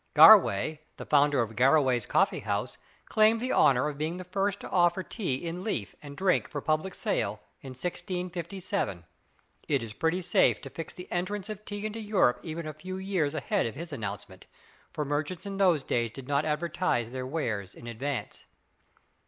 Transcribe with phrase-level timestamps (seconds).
[0.15, 5.03] Garway, the founder of Garraway's coffee house, claimed the honor of being first to offer
[5.03, 9.05] tea in leaf and drink for public sale, in 1657.
[9.67, 12.97] It is pretty safe to fix the entrance of tea into Europe even a few
[12.97, 14.47] years ahead of his announcement,
[14.91, 18.45] for merchants in those days did not advertise their wares in advance.